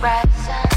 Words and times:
present 0.00 0.69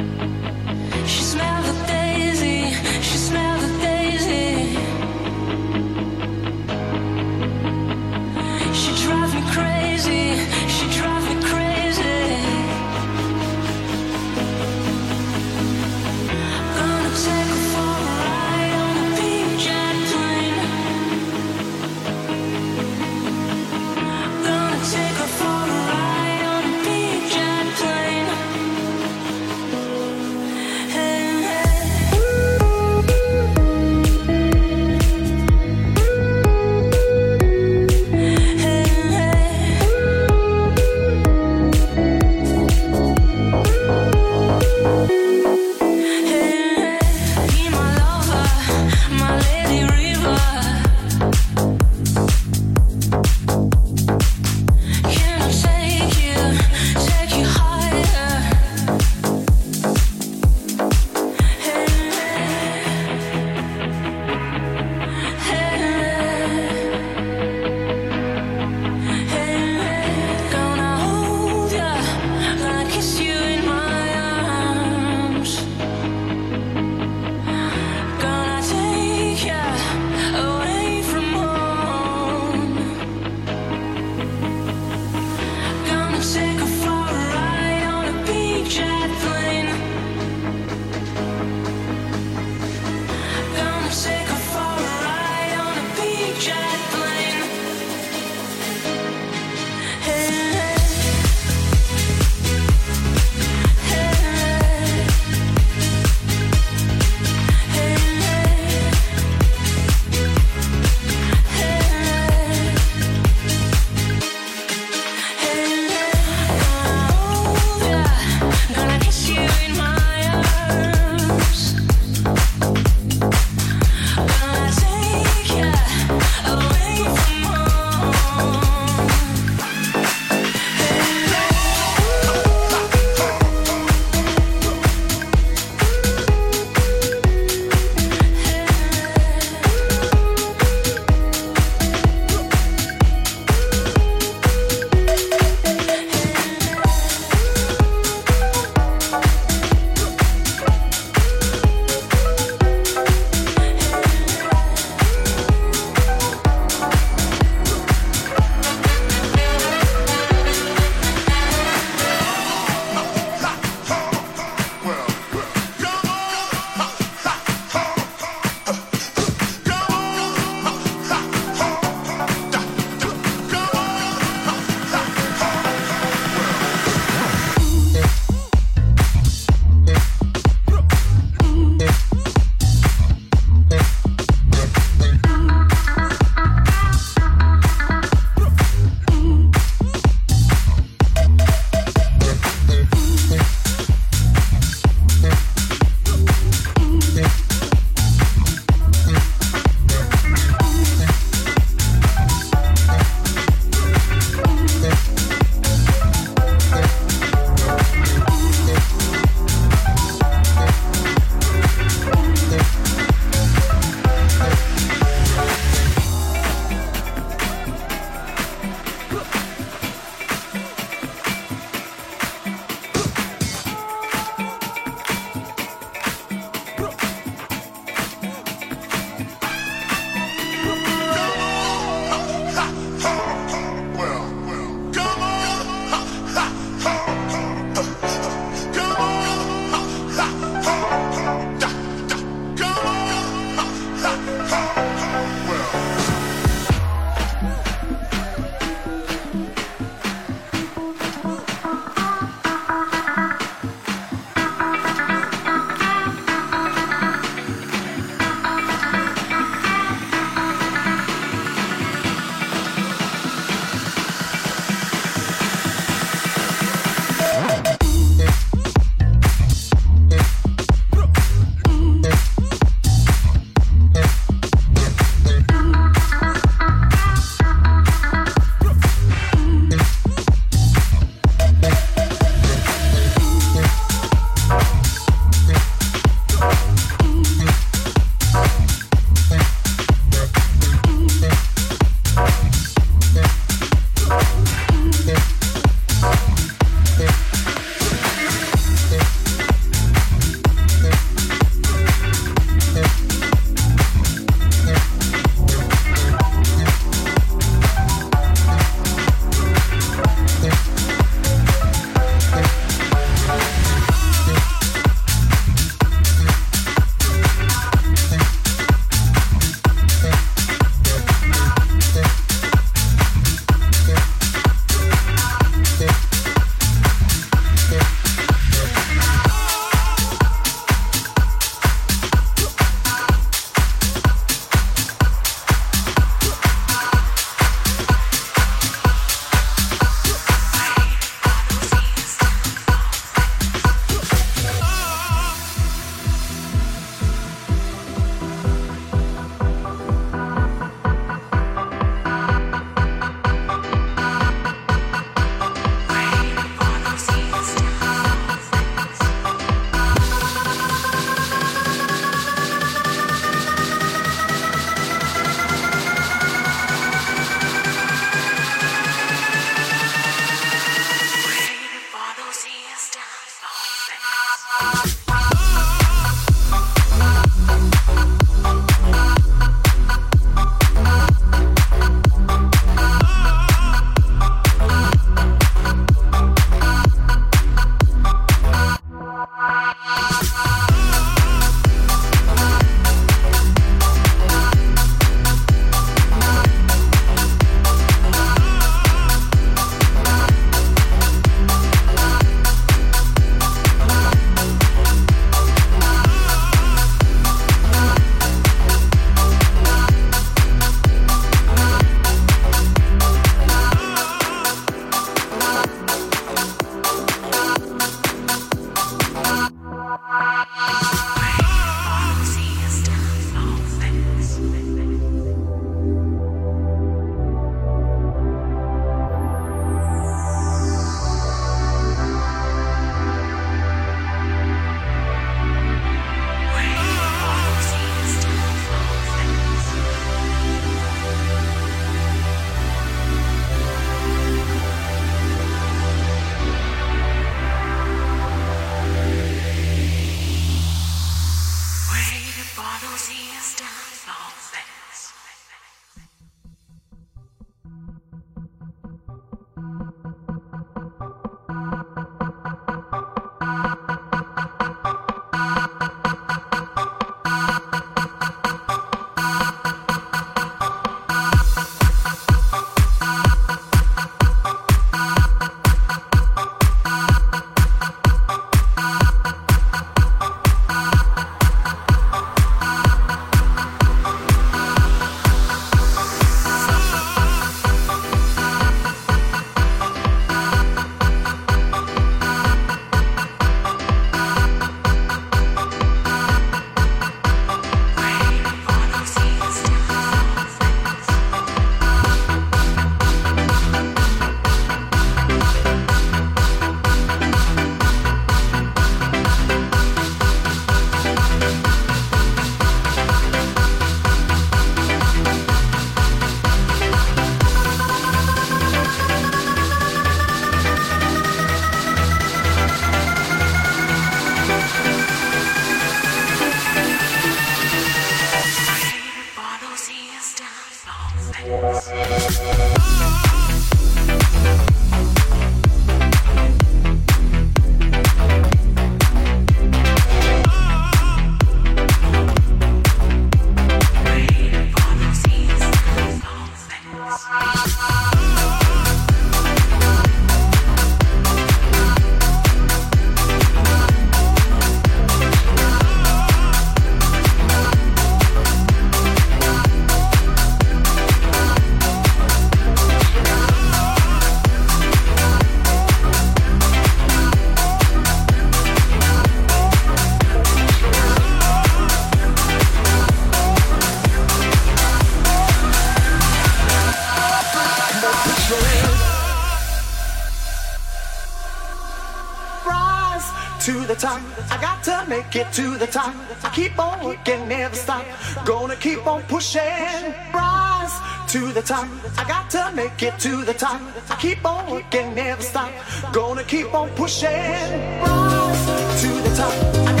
make 585.11 585.35
it 585.35 585.51
to 585.51 585.77
the 585.77 585.87
top. 585.87 586.15
I 586.41 586.49
keep 586.55 586.79
on 586.79 587.03
working, 587.03 587.45
never 587.49 587.75
stop. 587.75 588.05
Gonna 588.45 588.77
keep 588.77 589.05
on 589.05 589.21
pushing, 589.23 590.03
rise 590.33 590.95
to 591.33 591.51
the 591.51 591.61
top. 591.61 591.87
I 592.17 592.23
got 592.33 592.49
to 592.51 592.71
make 592.73 593.03
it 593.03 593.19
to 593.19 593.43
the 593.43 593.53
top. 593.53 593.81
I 594.09 594.15
keep 594.15 594.45
on 594.45 594.71
working, 594.71 595.13
never 595.13 595.41
stop. 595.41 595.71
Gonna 596.13 596.45
keep 596.45 596.73
on 596.73 596.89
pushing, 596.91 597.69
rise 598.05 599.01
to 599.01 599.09
the 599.25 599.33
top. 599.35 600.00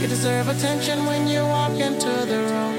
You 0.00 0.06
deserve 0.06 0.48
attention 0.48 1.06
when 1.06 1.26
you 1.26 1.40
walk 1.40 1.72
into 1.80 2.12
the 2.32 2.40
room. 2.50 2.74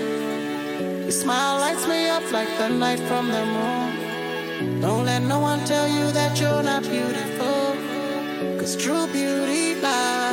Your 1.02 1.12
smile 1.12 1.60
lights 1.60 1.88
me 1.88 2.10
up 2.10 2.32
like 2.32 2.50
the 2.60 2.70
night 2.70 3.00
from 3.00 3.30
the 3.30 3.44
moon. 3.56 4.82
Don't 4.82 5.06
let 5.06 5.24
no 5.24 5.40
one 5.40 5.66
tell 5.66 5.88
you 5.88 6.12
that 6.12 6.40
you're 6.40 6.62
not 6.62 6.84
beautiful. 6.84 7.76
Cause 8.60 8.76
true 8.76 9.08
beauty 9.08 9.82
lies. 9.82 10.27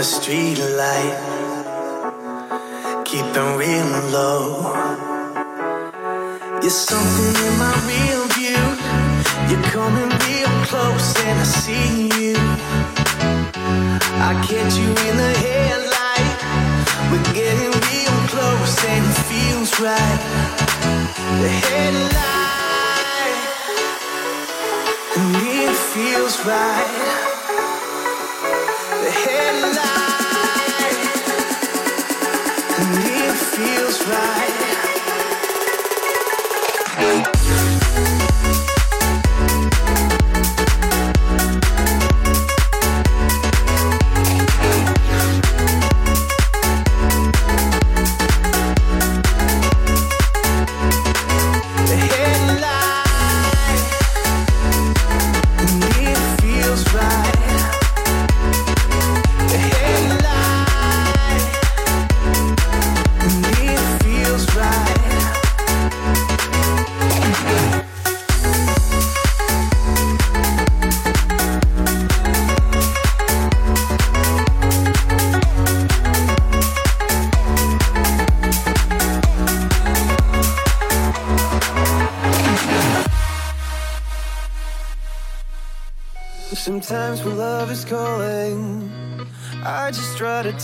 The 0.00 0.06
street 0.06 0.58
light. 0.80 1.18
Keeping 3.04 3.50
real 3.60 3.90
low. 4.16 4.72
You're 6.62 6.78
something 6.88 7.34
in 7.46 7.54
my 7.64 7.74
real 7.90 8.24
view. 8.38 8.64
You're 9.50 9.66
coming 9.74 10.10
real 10.24 10.54
close 10.68 11.08
and 11.26 11.36
I 11.38 11.48
see 11.64 12.08
you. 12.18 12.36
I 14.28 14.32
catch 14.48 14.74
you 14.80 14.90
in 15.06 15.14
the 15.22 15.32
headlight. 15.44 16.36
We're 17.10 17.28
getting 17.34 17.72
real 17.88 18.16
close 18.32 18.76
and 18.92 19.04
it 19.04 19.18
feels 19.28 19.70
right. 19.80 20.20
The 21.42 21.52
headlight. 21.68 22.20
feels 25.92 26.46
right. 26.46 27.29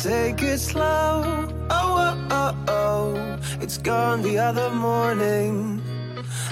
Take 0.07 0.41
it 0.43 0.59
slow. 0.59 1.49
Oh, 1.69 1.93
oh, 2.07 2.29
oh, 2.31 2.55
oh, 2.69 3.39
it's 3.61 3.77
gone 3.79 4.23
the 4.23 4.39
other 4.39 4.71
morning. 4.71 5.83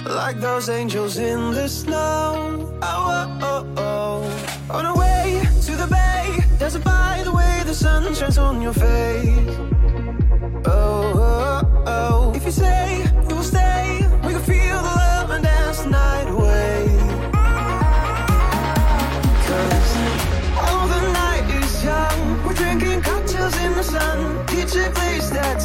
Like 0.03 0.41
those 0.41 0.67
angels 0.69 1.17
in 1.17 1.51
the 1.51 1.69
snow. 1.69 2.77
Oh, 2.81 3.37
oh, 3.41 3.65
oh, 3.77 3.77
oh. 3.77 4.75
On 4.75 4.85
our 4.85 4.97
way 4.97 5.41
to 5.65 5.71
the 5.75 5.87
bay, 5.87 6.39
dancing 6.59 6.81
by 6.81 7.21
the 7.23 7.31
way 7.31 7.63
the 7.65 7.73
sun 7.73 8.13
shines 8.13 8.37
on 8.37 8.61
your 8.61 8.73
face. 8.73 9.74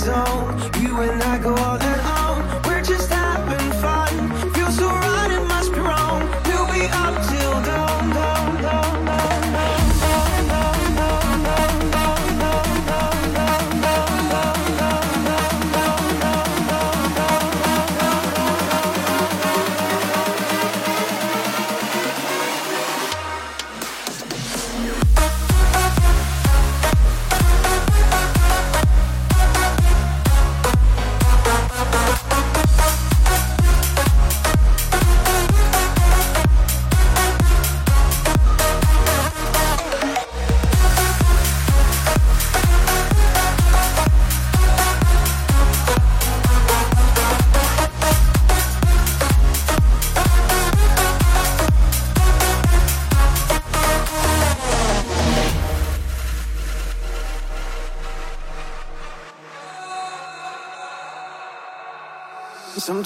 You 0.02 0.96
and 1.02 1.22
I 1.22 1.38
go 1.42 1.69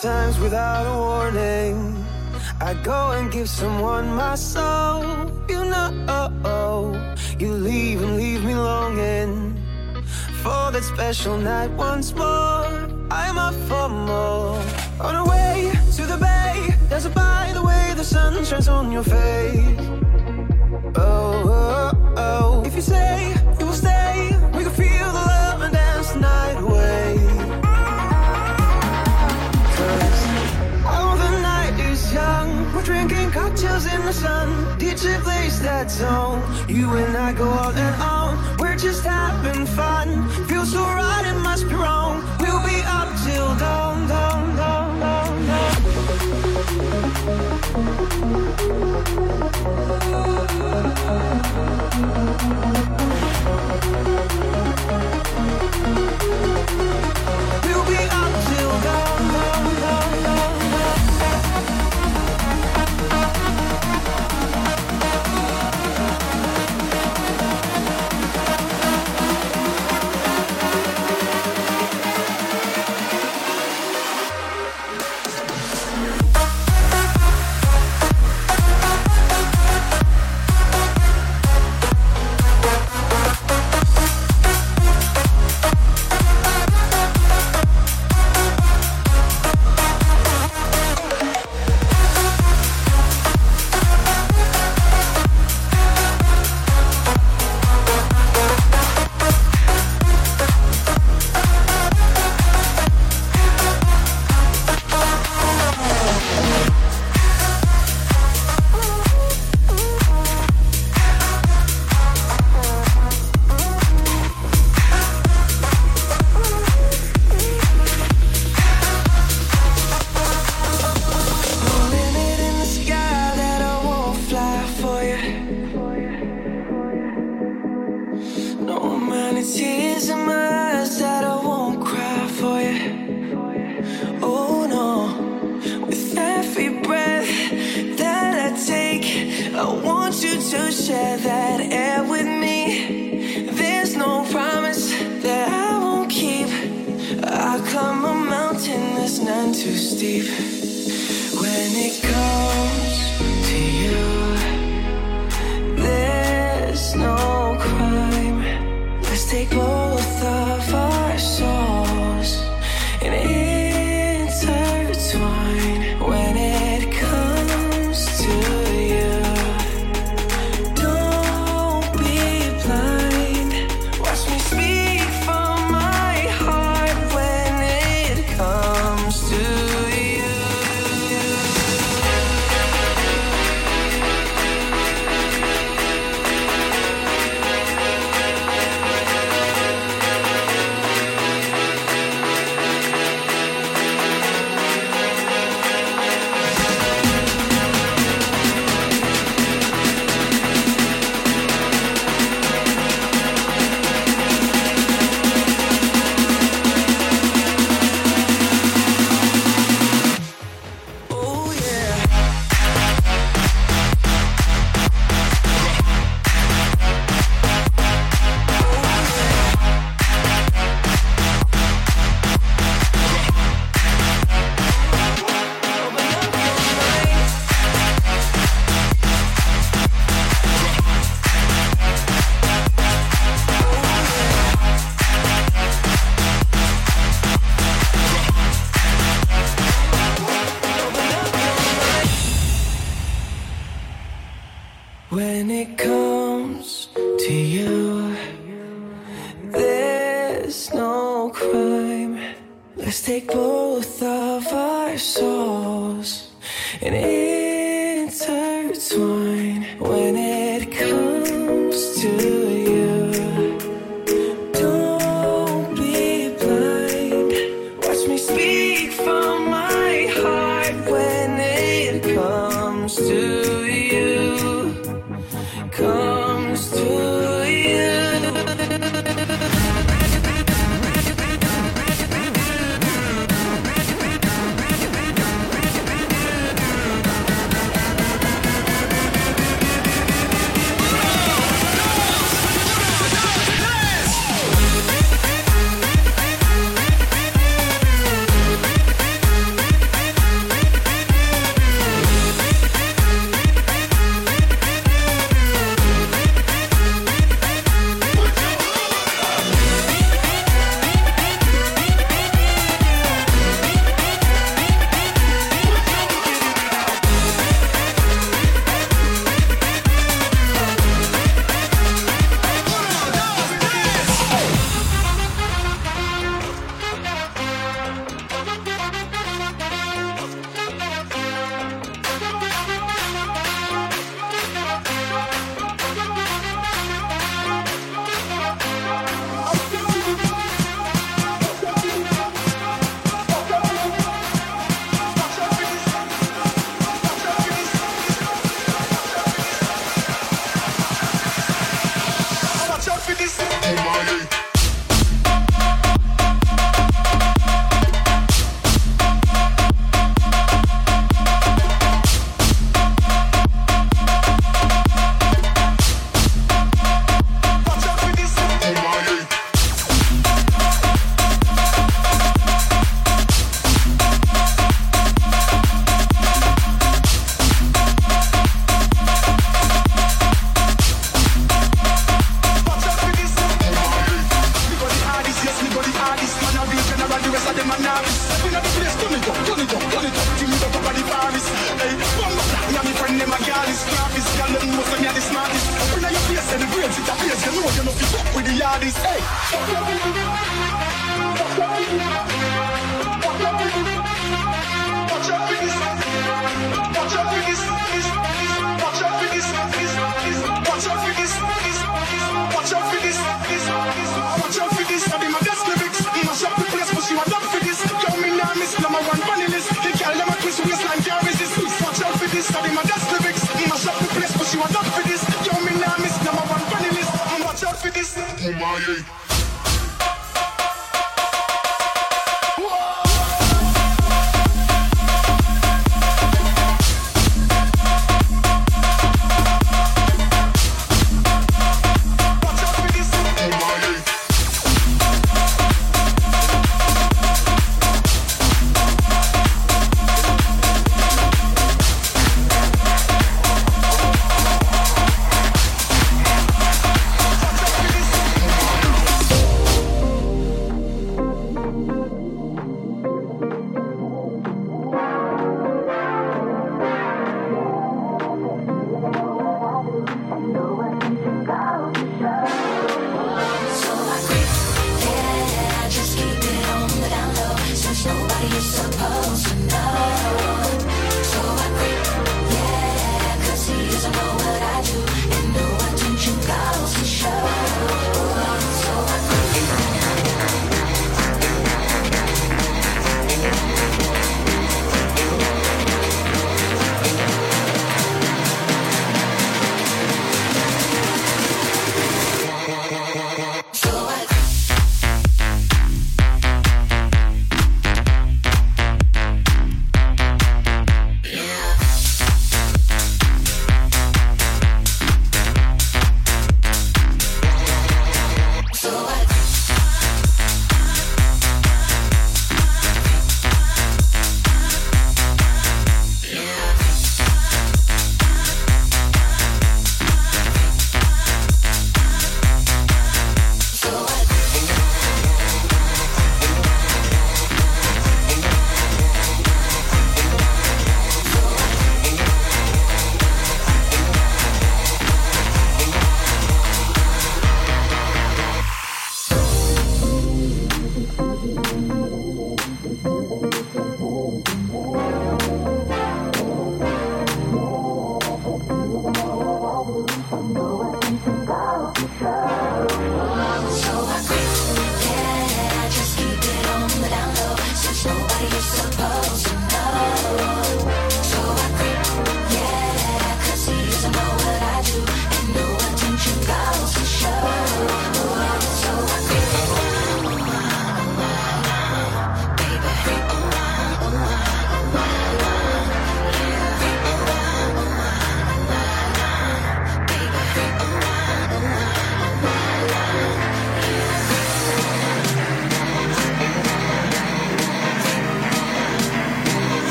Sometimes 0.00 0.38
without 0.38 0.86
a 0.86 0.98
warning, 0.98 2.06
I 2.58 2.72
go 2.72 3.10
and 3.10 3.30
give 3.30 3.50
someone 3.50 4.08
my 4.14 4.34
soul. 4.34 5.04
You 5.46 5.62
know, 5.62 7.14
you 7.38 7.52
leave 7.52 8.00
and 8.00 8.16
leave 8.16 8.42
me 8.42 8.54
longing 8.54 9.62
for 10.42 10.70
that 10.72 10.84
special 10.84 11.36
night 11.36 11.70
once 11.72 12.14
more. 12.14 12.88
I'm 13.10 13.36
up 13.36 13.54
for 13.68 13.90
more. 13.90 14.56
On 15.00 15.16
our 15.16 15.28
way 15.28 15.70
to 15.96 16.06
the 16.06 16.16
bay, 16.16 16.74
there's 16.88 17.04
a 17.04 17.10
by 17.10 17.50
the 17.52 17.62
way 17.62 17.92
the 17.94 18.04
sun 18.04 18.42
shines 18.42 18.68
on 18.68 18.90
your 18.90 19.04
face. 19.04 19.80
Oh, 20.96 21.44
oh, 21.44 22.14
oh. 22.16 22.62
If 22.64 22.74
you 22.74 22.80
say 22.80 23.34
you 23.58 23.66
will 23.66 23.74
stay, 23.74 24.30
we 24.54 24.62
can 24.64 24.72
feel 24.72 24.99
cocktails 33.60 33.92
in 33.92 34.04
the 34.06 34.12
sun. 34.12 34.48
DJ 34.78 35.20
plays 35.22 35.60
that 35.60 35.90
song. 35.90 36.42
You 36.68 36.94
and 36.94 37.16
I 37.16 37.32
go 37.32 37.48
all 37.48 37.70
and 37.70 38.02
on. 38.02 38.56
We're 38.58 38.76
just 38.76 39.04
having 39.04 39.66
fun. 39.66 40.28
Feel 40.46 40.64
so 40.64 40.82
right, 40.82 41.24
it 41.26 41.38
must 41.40 41.68
be 41.68 41.74
wrong. 41.74 42.24
We'll 42.40 42.62
be 42.64 42.80
up 42.86 43.08
till 43.24 43.54
dawn, 43.56 44.08
dawn, 44.08 44.49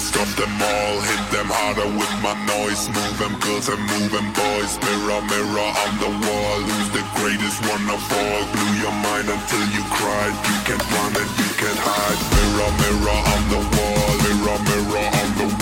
Stop 0.00 0.28
them 0.32 0.48
all, 0.56 0.96
hit 1.04 1.24
them 1.28 1.48
harder 1.52 1.84
with 1.84 2.14
my 2.24 2.32
noise. 2.48 2.88
Move 2.88 3.16
them 3.20 3.36
girls 3.44 3.68
and 3.68 3.80
move 3.84 4.08
them 4.08 4.32
boys. 4.32 4.80
Mirror, 4.80 5.20
mirror 5.28 5.70
on 5.76 5.92
the 6.00 6.08
wall. 6.24 6.56
Who's 6.64 6.90
the 6.96 7.04
greatest 7.20 7.60
one 7.68 7.84
of 7.84 8.00
all? 8.00 8.40
Blew 8.48 8.72
your 8.80 8.96
mind 9.04 9.28
until 9.28 9.64
you 9.76 9.84
cried. 9.92 10.32
You 10.48 10.56
can't 10.64 10.86
run 10.96 11.12
and 11.20 11.30
you 11.36 11.50
can't 11.60 11.80
hide. 11.84 12.20
Mirror, 12.32 12.70
mirror 12.80 13.20
on 13.28 13.42
the 13.52 13.62
wall. 13.76 14.08
Mirror, 14.24 14.58
mirror 14.72 15.04
on 15.20 15.28
the 15.36 15.46
wall 15.52 15.59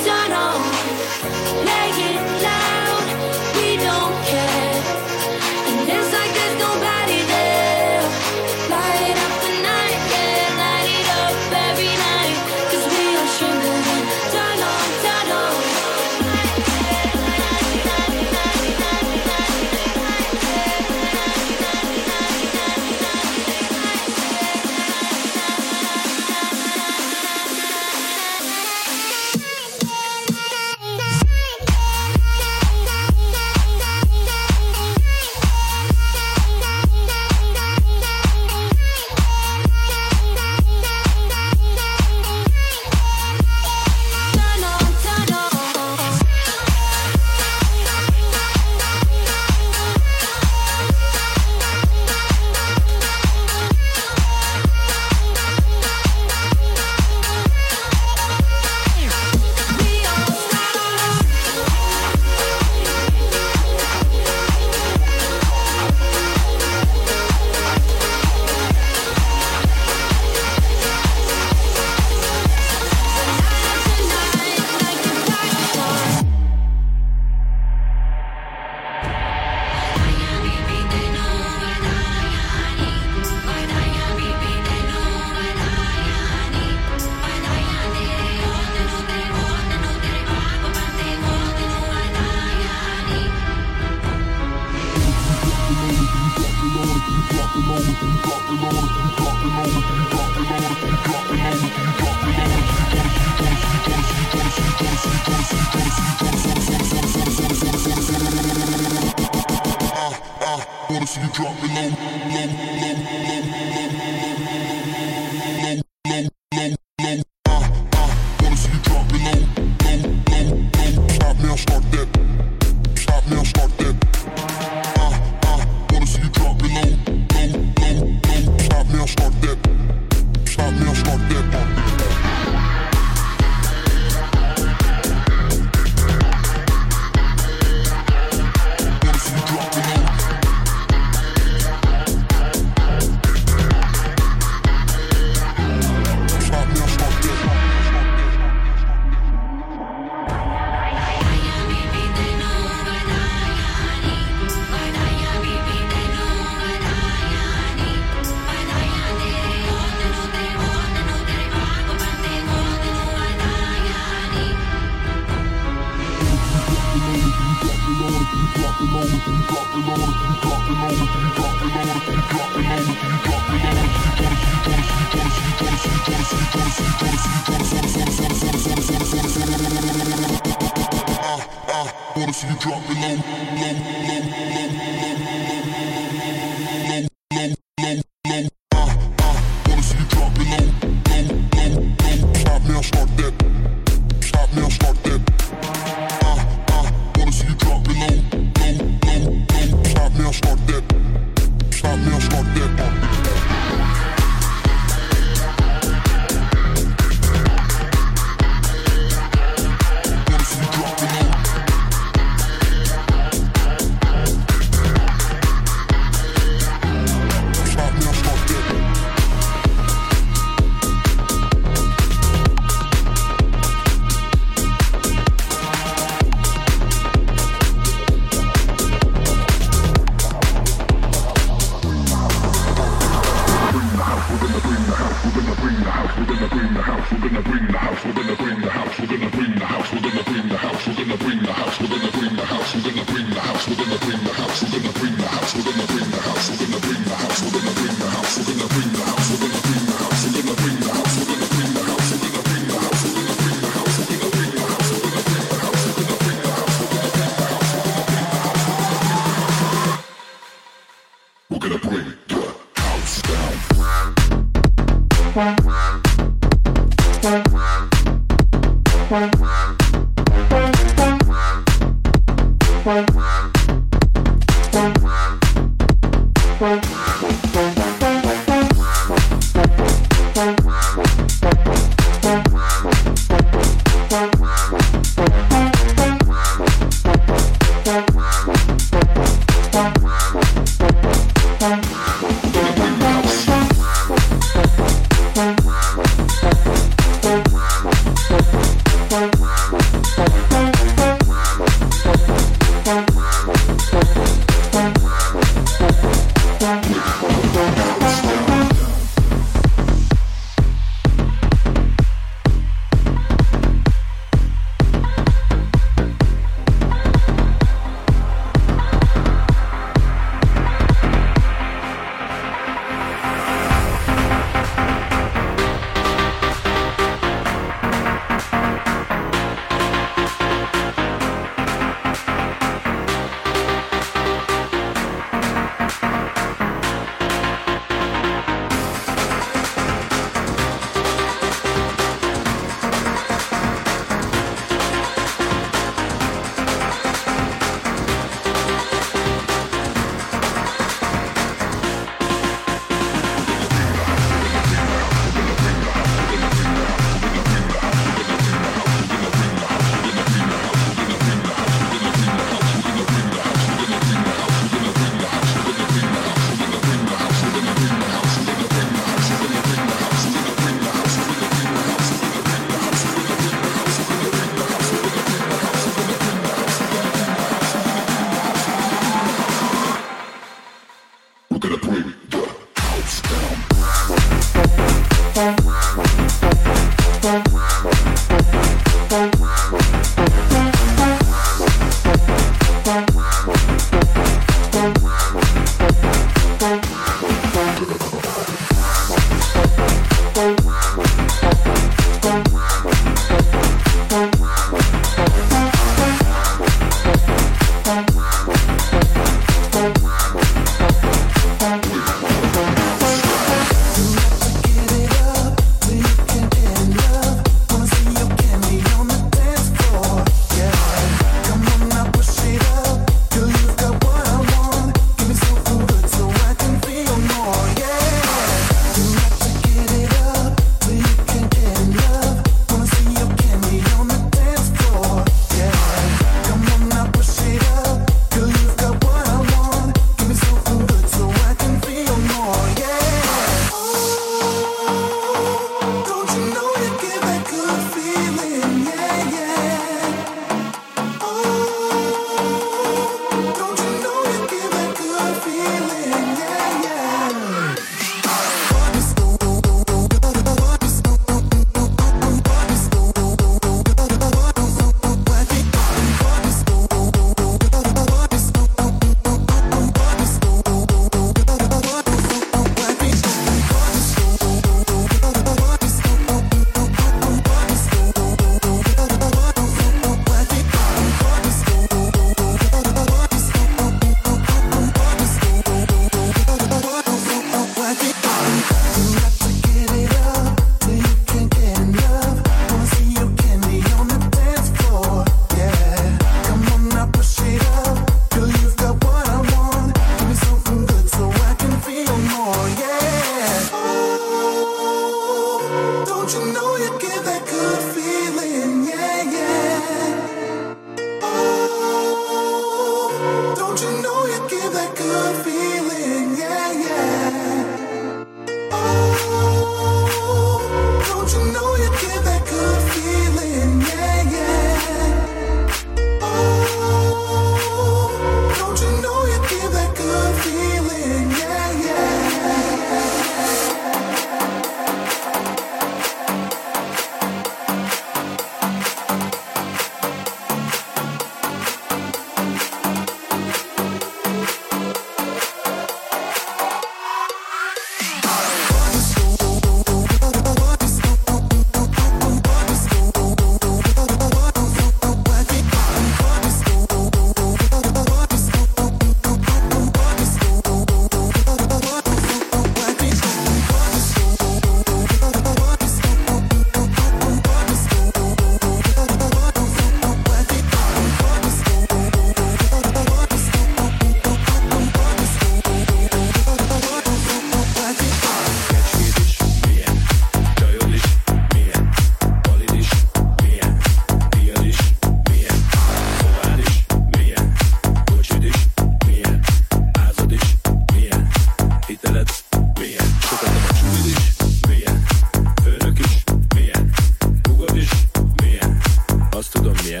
do 599.64 599.70
mnie 599.70 600.00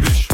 bicho. 0.00 0.33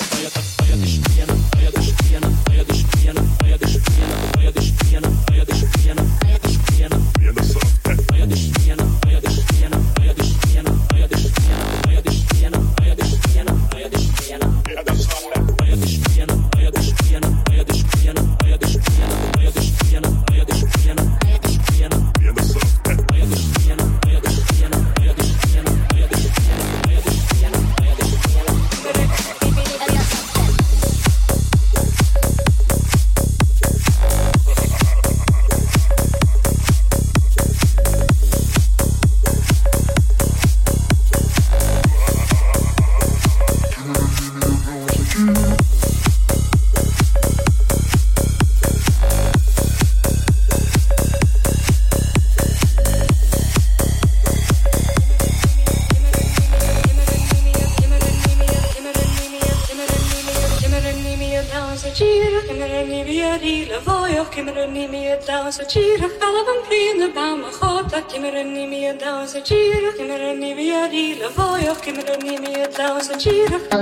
se 65.51 65.65
gira, 65.65 66.05
alla 66.05 66.43
bambina 66.47 67.11
va 67.13 67.35
ma 67.35 67.49
jota, 67.49 68.05
che 68.05 68.19
mi 68.19 68.29
rendi 68.29 68.65
mia 68.67 68.93
da 68.95 69.17
un 69.17 69.27
se 69.27 69.41
gira, 69.41 69.91
che 69.91 70.03
mi 70.03 70.15
rendi 70.15 70.53
via 70.53 70.87
di 70.87 71.17
la 71.17 71.27
voglia, 71.27 71.75
che 71.75 71.91
mi 71.91 72.01
rendi 72.01 72.39
mia 72.39 72.69
da 72.69 72.93
un 72.93 73.01
se 73.01 73.17
gira, 73.17 73.59
che 73.59 73.75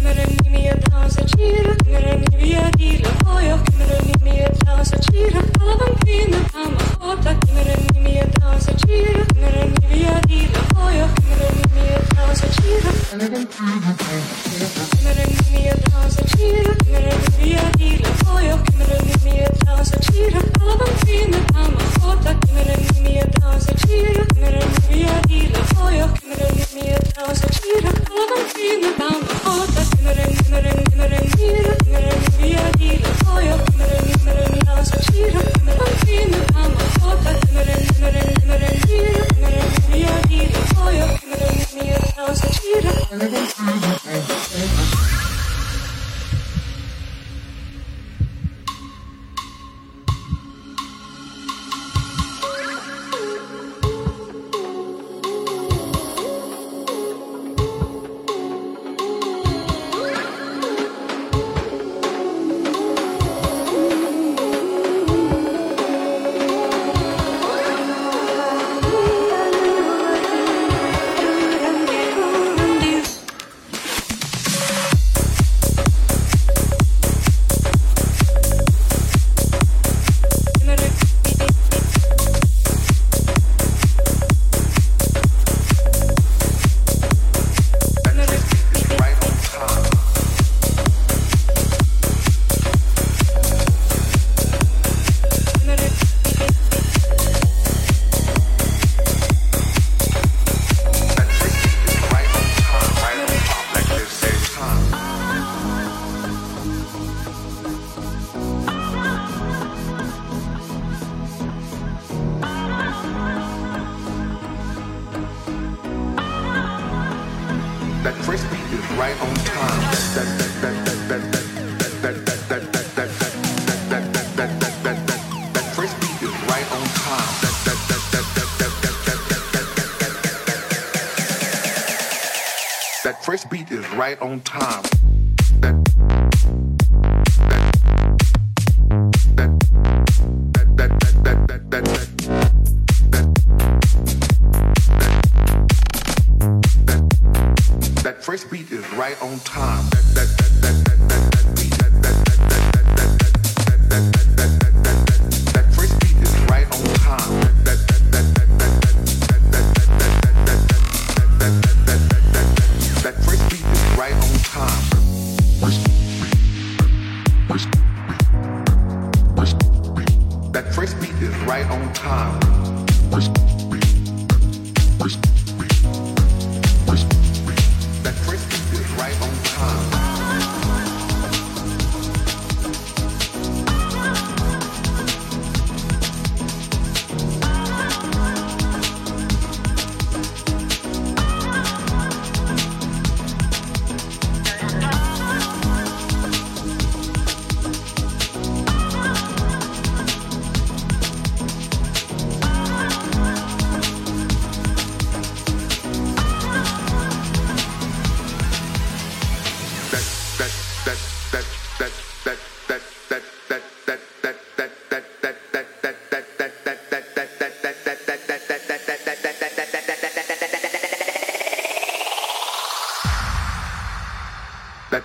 mi 0.00 0.12
rendi 0.14 0.48
mia 0.48 0.73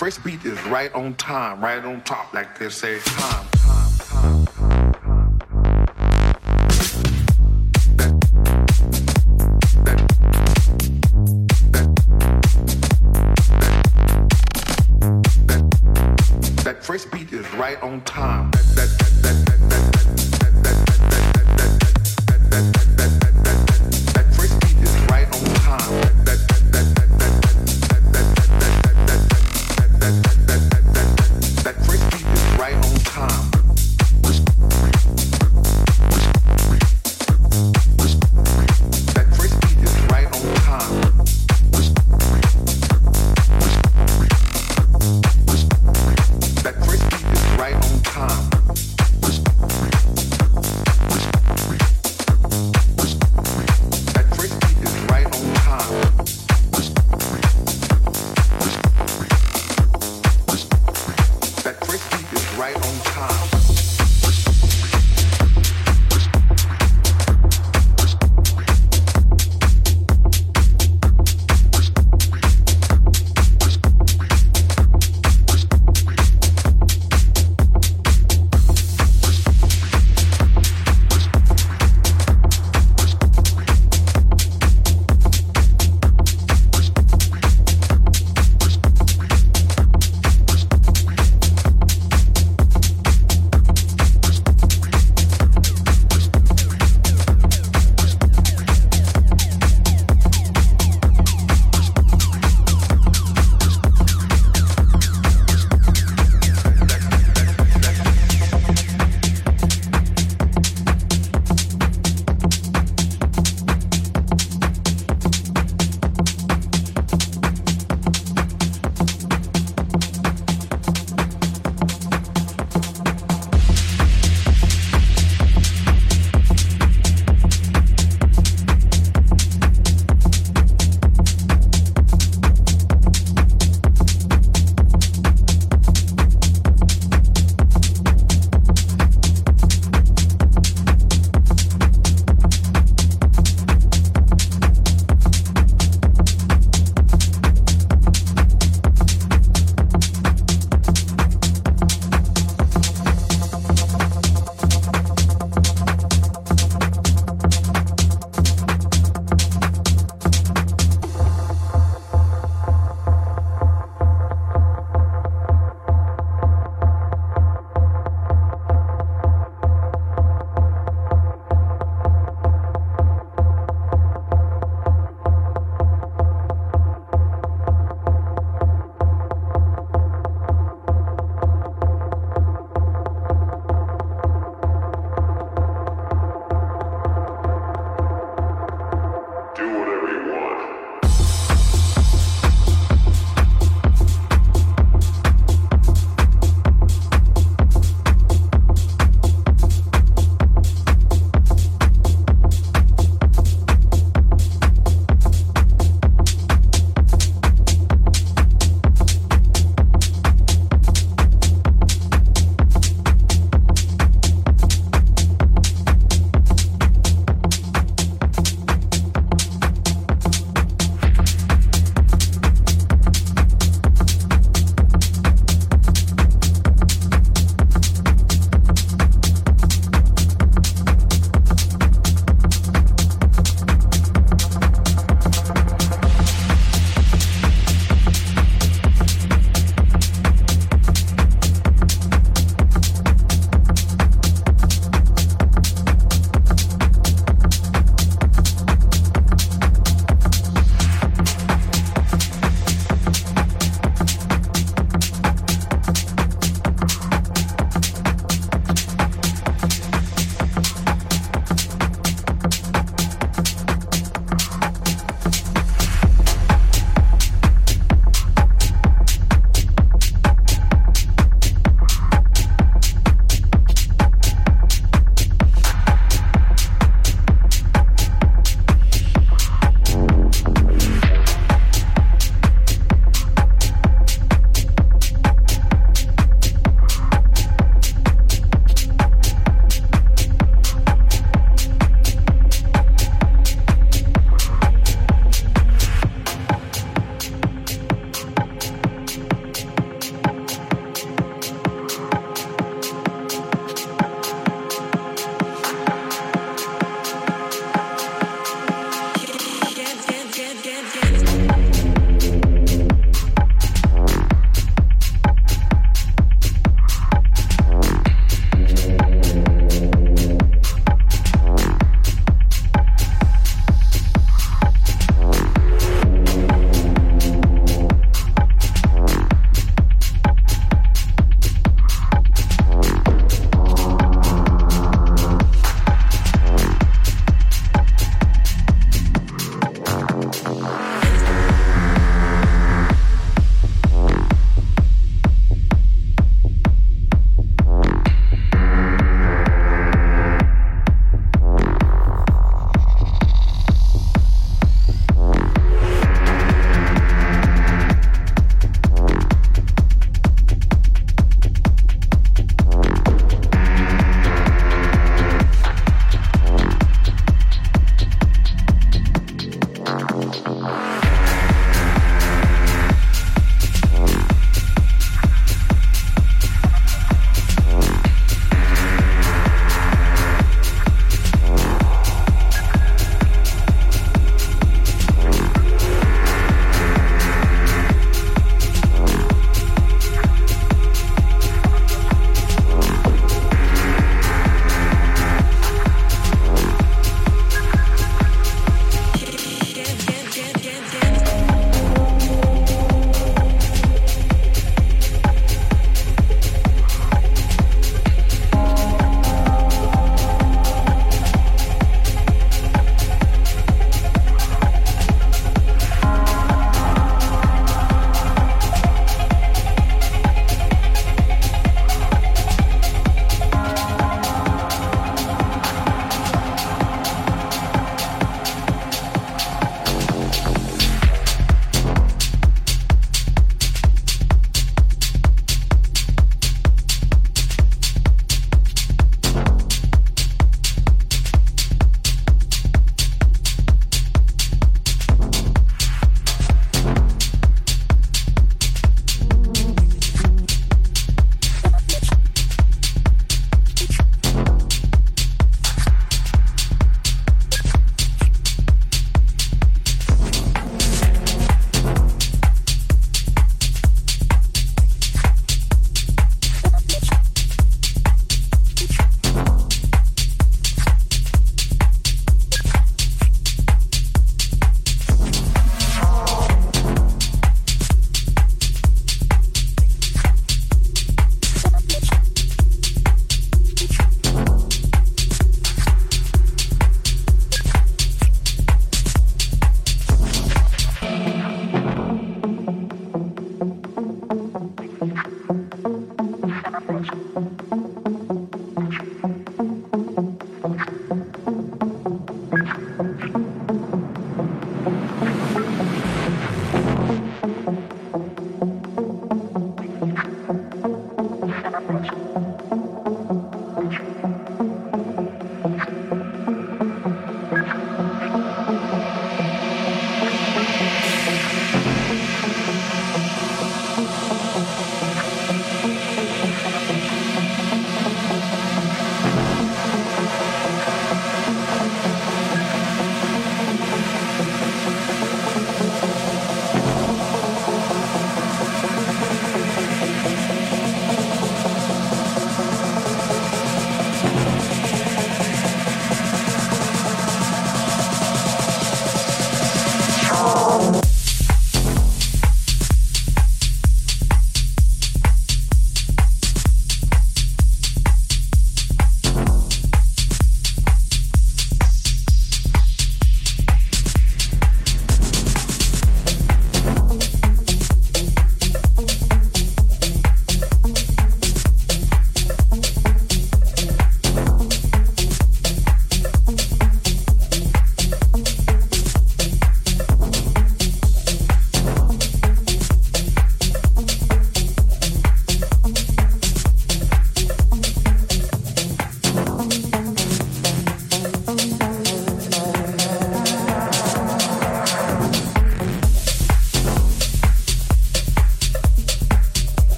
first 0.00 0.24
beat 0.24 0.42
is 0.46 0.58
right 0.68 0.90
on 0.94 1.12
time, 1.16 1.62
right 1.62 1.84
on 1.84 2.00
top, 2.04 2.32
like 2.32 2.58
they 2.58 2.70
say, 2.70 2.98
time, 3.00 3.46
time, 3.98 4.46
first 16.80 17.10
beat 17.12 17.30
is 17.34 17.46
right 17.56 17.80
on 17.82 18.00
time. 18.04 18.50
That, 18.52 18.64
that, 18.74 19.44
that. 19.46 19.59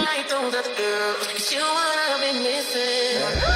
Like 0.00 0.28
those 0.28 0.54
other 0.54 0.74
girls. 0.76 1.26
Cause 1.26 1.52
you 1.52 1.60
what 1.60 1.98
I've 1.98 2.20
been 2.20 2.42
missing. 2.42 3.51